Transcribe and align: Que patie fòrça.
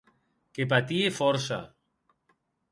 Que 0.59 0.65
patie 0.71 1.13
fòrça. 1.19 1.61